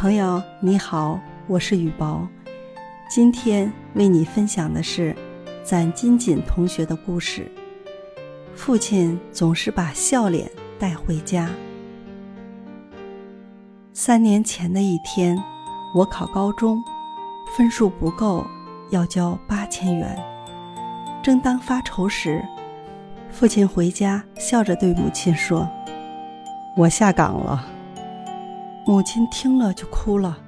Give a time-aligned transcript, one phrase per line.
[0.00, 2.24] 朋友你好，我是雨薄，
[3.10, 5.12] 今天为你分享的是
[5.64, 7.50] 攒金锦同学的故事。
[8.54, 10.48] 父亲总是把笑脸
[10.78, 11.50] 带回家。
[13.92, 15.36] 三年前的一天，
[15.92, 16.80] 我考高中，
[17.56, 18.46] 分数不够，
[18.92, 20.16] 要交八千元。
[21.24, 22.40] 正当发愁时，
[23.32, 25.68] 父亲回家，笑着对母亲说
[26.78, 27.66] ：“我下岗了。”
[28.86, 30.38] 母亲听了就哭了，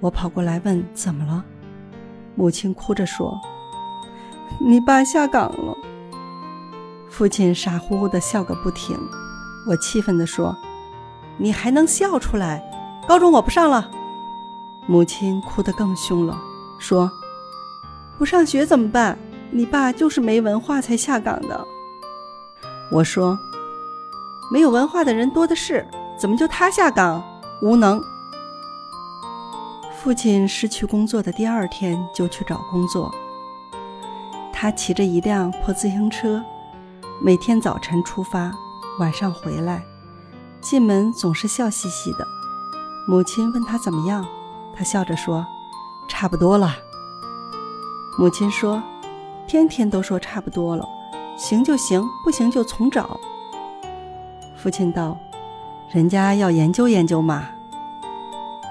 [0.00, 1.44] 我跑过来问怎么了，
[2.36, 3.40] 母亲哭着说
[4.64, 5.76] ：“你爸下岗了。”
[7.10, 8.96] 父亲傻乎乎的笑个不停，
[9.68, 10.56] 我气愤地说
[11.36, 12.62] ：“你还能笑出来？
[13.08, 13.90] 高中我不上了。”
[14.86, 16.38] 母亲哭得更凶了，
[16.78, 17.10] 说
[18.18, 19.18] ：“不上学怎么办？
[19.50, 21.66] 你爸就是没文化才下岗的。”
[22.92, 23.36] 我说
[24.52, 25.84] ：“没有文化的人多的是，
[26.18, 27.20] 怎么就他下岗？”
[27.60, 28.02] 无能。
[29.96, 33.10] 父亲失去工作的第二天就去找工作。
[34.52, 36.42] 他骑着一辆破自行车，
[37.22, 38.52] 每天早晨出发，
[38.98, 39.82] 晚上回来，
[40.60, 42.26] 进门总是笑嘻嘻的。
[43.08, 44.26] 母亲问他怎么样，
[44.74, 45.46] 他笑着说
[46.08, 46.74] ：“差不多了。”
[48.18, 48.82] 母亲说
[49.48, 50.86] ：“天天都说差不多了，
[51.36, 53.18] 行就行，不行就重找。”
[54.56, 55.18] 父亲道。
[55.94, 57.48] 人家要研究研究嘛。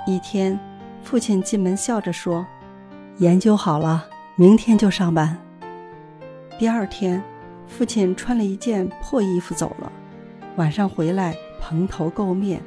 [0.06, 0.60] 一天，
[1.02, 2.46] 父亲进门笑着说
[3.20, 5.38] ：“研究好了，明天就上班。”
[6.60, 7.24] 第二天，
[7.66, 9.90] 父亲穿了一件破衣服走了。
[10.58, 12.62] 晚上回来，蓬头垢面，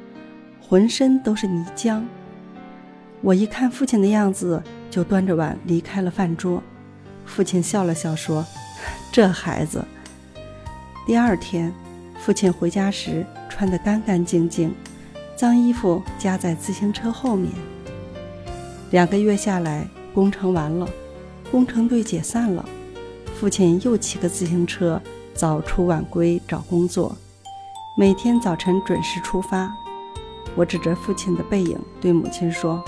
[0.59, 2.01] 浑身都是泥浆。
[3.21, 6.63] 我一看父亲的样子，就端着碗离开了饭桌。
[7.27, 8.43] 父亲笑了笑说
[9.13, 9.85] ：“这孩子。”
[11.05, 11.71] 第二天，
[12.19, 13.25] 父亲回家时。
[13.49, 14.71] 穿得干干净净，
[15.35, 17.51] 脏衣服夹在自行车后面。
[18.91, 20.87] 两个月下来，工程完了，
[21.49, 22.63] 工程队解散了，
[23.33, 25.01] 父亲又骑个自行车
[25.33, 27.17] 早出晚归找工作，
[27.97, 29.73] 每天早晨准时出发。
[30.55, 32.83] 我指着父亲的背影对母亲说：“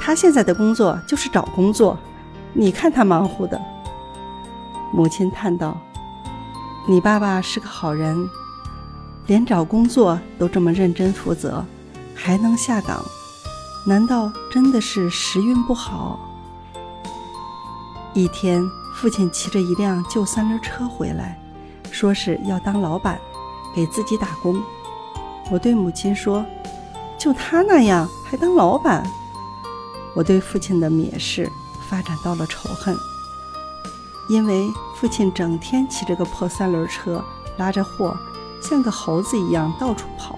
[0.00, 1.98] 他现在的工作就是找工作，
[2.54, 3.60] 你看他忙乎的。”
[4.90, 5.76] 母亲叹道
[6.88, 8.28] ：“你爸爸是个好人。”
[9.26, 11.64] 连找工作都这么认真负责，
[12.14, 13.04] 还能下岗，
[13.84, 16.16] 难道真的是时运不好？
[18.14, 18.62] 一天，
[18.94, 21.36] 父亲骑着一辆旧三轮车回来，
[21.90, 23.18] 说是要当老板，
[23.74, 24.62] 给自己打工。
[25.50, 26.46] 我对母亲说
[27.18, 29.04] ：“就他那样还当老板？”
[30.14, 31.50] 我对父亲的蔑视
[31.90, 32.96] 发展到了仇恨，
[34.28, 37.24] 因为父亲整天骑着个破三轮车，
[37.56, 38.16] 拉着货。
[38.62, 40.36] 像个猴子一样到处跑，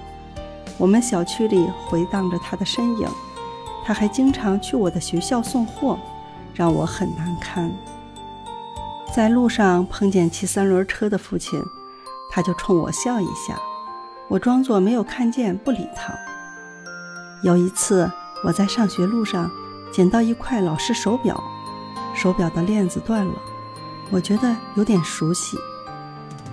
[0.77, 3.09] 我们小区里回荡着他的身影。
[3.85, 5.99] 他还经常去我的学校送货，
[6.53, 7.73] 让我很难堪。
[9.15, 11.63] 在路上碰见骑三轮车的父亲，
[12.31, 13.59] 他就冲我笑一下，
[14.29, 16.13] 我装作没有看见，不理他。
[17.43, 18.11] 有一次，
[18.45, 19.51] 我在上学路上
[19.91, 21.43] 捡到一块老式手表，
[22.15, 23.33] 手表的链子断了，
[24.11, 25.57] 我觉得有点熟悉。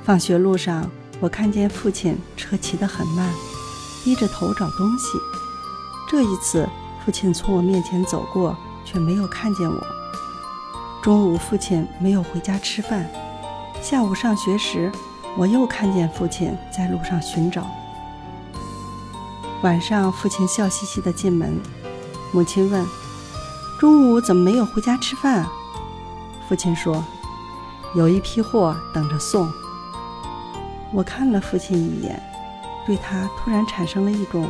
[0.03, 0.89] 放学路上。
[1.21, 3.33] 我看见父亲车骑得很慢，
[4.03, 5.17] 低着头找东西。
[6.09, 6.67] 这一次，
[7.03, 9.81] 父亲从我面前走过，却没有看见我。
[11.01, 13.09] 中午，父亲没有回家吃饭。
[13.81, 14.91] 下午上学时，
[15.37, 17.65] 我又看见父亲在路上寻找。
[19.63, 21.57] 晚上，父亲笑嘻嘻地进门，
[22.33, 22.85] 母亲问
[23.79, 25.47] ：“中午怎么没有回家吃饭？”
[26.49, 27.01] 父亲说
[27.95, 29.51] ：“有一批货等着送。”
[30.93, 32.21] 我看了父亲一眼，
[32.85, 34.47] 对他突然产生了一种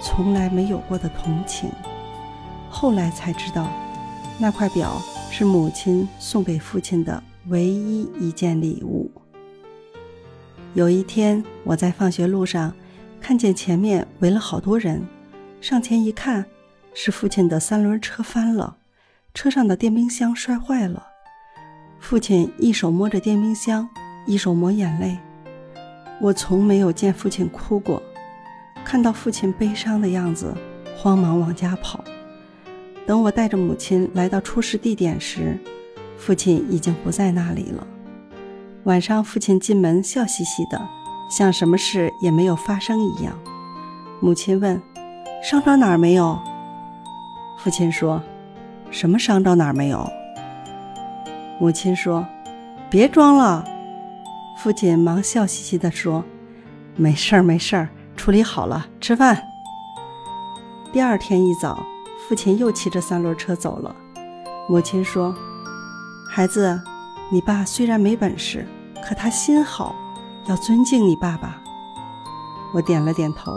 [0.00, 1.70] 从来没有过的同情。
[2.68, 3.68] 后来才知道，
[4.38, 9.10] 那块表是母亲送给父亲的唯一一件礼物。
[10.74, 12.74] 有一天，我在放学路上
[13.18, 15.06] 看见前面围了好多人，
[15.62, 16.44] 上前一看，
[16.92, 18.76] 是父亲的三轮车翻了，
[19.32, 21.06] 车上的电冰箱摔坏了。
[22.08, 23.88] 父亲一手摸着电冰箱，
[24.26, 25.18] 一手抹眼泪。
[26.20, 28.00] 我从没有见父亲哭过，
[28.84, 30.54] 看到父亲悲伤的样子，
[30.96, 32.04] 慌忙往家跑。
[33.08, 35.58] 等我带着母亲来到出事地点时，
[36.16, 37.84] 父亲已经不在那里了。
[38.84, 40.80] 晚上，父亲进门笑嘻嘻的，
[41.28, 43.36] 像什么事也没有发生一样。
[44.20, 44.80] 母亲问
[45.42, 46.38] ：“伤着哪儿没有？”
[47.58, 48.22] 父亲说
[48.92, 50.08] ：“什么伤着哪儿没有？”
[51.58, 52.26] 母亲说
[52.90, 53.64] ：“别装了。”
[54.62, 56.24] 父亲忙笑嘻嘻地说
[56.96, 59.42] ：“没事儿，没事儿，处理好了，吃饭。”
[60.92, 61.84] 第二天一早，
[62.26, 63.94] 父亲又骑着三轮车走了。
[64.68, 65.34] 母亲说
[66.30, 66.80] ：“孩子，
[67.30, 68.66] 你爸虽然没本事，
[69.06, 69.94] 可他心好，
[70.46, 71.60] 要尊敬你爸爸。”
[72.74, 73.52] 我点了点头，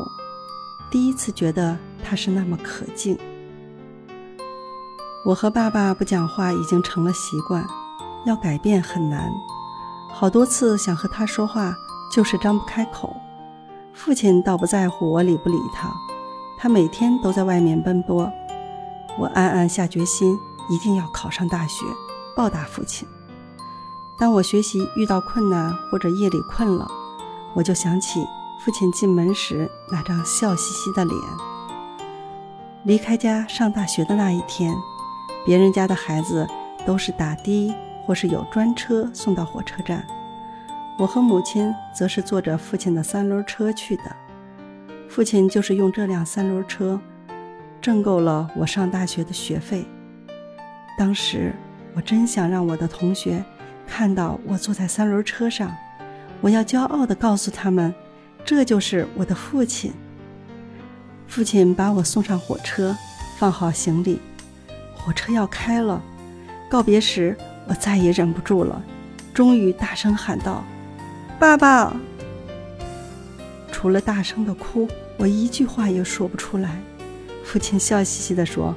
[0.91, 3.17] 第一次觉得他是那么可敬。
[5.25, 7.65] 我和爸爸不讲话已经成了习惯，
[8.25, 9.31] 要改变很难。
[10.11, 11.73] 好多次想和他说话，
[12.11, 13.15] 就是张不开口。
[13.93, 15.91] 父亲倒不在乎我理不理他，
[16.57, 18.31] 他每天都在外面奔波。
[19.17, 20.37] 我暗暗下决心，
[20.69, 21.85] 一定要考上大学，
[22.35, 23.07] 报答父亲。
[24.17, 26.87] 当我学习遇到困难或者夜里困了，
[27.53, 28.25] 我就想起
[28.59, 31.17] 父亲进门时那张笑嘻嘻的脸。
[32.83, 34.73] 离开家上大学的那一天。
[35.45, 36.45] 别人家的孩子
[36.85, 37.73] 都是打的，
[38.09, 40.03] 或是有专车送到火车站。
[40.97, 44.03] 我和母亲则是坐着父亲的三轮车去的。
[45.07, 46.99] 父亲就是用这辆三轮车
[47.79, 49.85] 挣够了我上大学的学费。
[50.97, 51.53] 当时
[51.93, 53.45] 我真想让我的同学
[53.85, 55.71] 看到我坐在三轮车上，
[56.41, 57.93] 我要骄傲地告诉他们，
[58.43, 59.93] 这就是我的父亲。
[61.27, 62.97] 父亲把我送上火车，
[63.37, 64.19] 放好行李。
[64.95, 66.01] 火车要开了，
[66.71, 67.37] 告别时
[67.69, 68.81] 我再也忍不住了，
[69.33, 70.63] 终于大声喊道
[71.39, 71.95] ：“爸爸！”
[73.71, 74.87] 除了大声的哭，
[75.17, 76.81] 我一句话也说不出来。
[77.45, 78.75] 父亲笑嘻嘻地说：“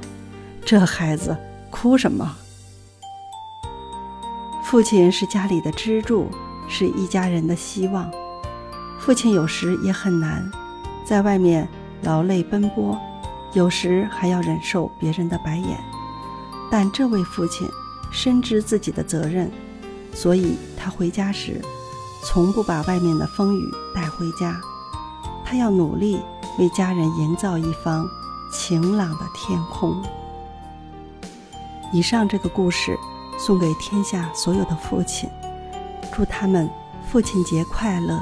[0.63, 1.35] 这孩子
[1.69, 2.35] 哭什么？”
[4.63, 6.29] 父亲是家里的支柱，
[6.69, 8.09] 是一家人的希望。
[8.99, 10.49] 父亲有时也很难，
[11.05, 11.67] 在外面
[12.03, 12.97] 劳累奔波，
[13.53, 15.77] 有时还要忍受别人的白眼。
[16.71, 17.67] 但这位父亲
[18.13, 19.51] 深知自己的责任，
[20.13, 21.59] 所以他回家时
[22.23, 24.61] 从不把外面的风雨带回家。
[25.43, 26.21] 他要努力
[26.57, 28.07] 为家人营造一方
[28.53, 30.01] 晴朗的天空。
[31.91, 32.97] 以上这个故事
[33.37, 35.29] 送给天下所有的父亲，
[36.13, 36.69] 祝他们
[37.11, 38.21] 父亲节快乐。